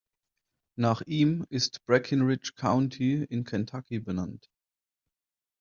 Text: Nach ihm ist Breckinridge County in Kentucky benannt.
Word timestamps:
Nach 0.79 1.01
ihm 1.01 1.45
ist 1.51 1.85
Breckinridge 1.85 2.53
County 2.55 3.23
in 3.29 3.43
Kentucky 3.43 3.99
benannt. 3.99 4.49